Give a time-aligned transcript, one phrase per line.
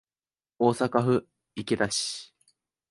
[0.57, 2.33] 大阪府池田市